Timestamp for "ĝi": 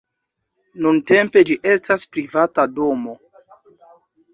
1.51-1.59